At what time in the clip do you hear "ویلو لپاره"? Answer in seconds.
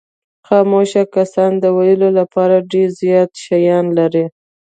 1.77-2.65